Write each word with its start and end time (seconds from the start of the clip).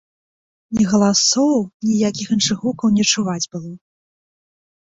Ні 0.77 0.85
галасоў, 0.93 1.53
ніякіх 1.89 2.27
іншых 2.37 2.57
гукаў 2.65 2.87
не 2.97 3.03
чуваць 3.13 3.49
было. 3.53 3.71